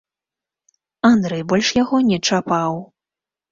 [1.09, 2.83] Андрэй больш яго не чапаў.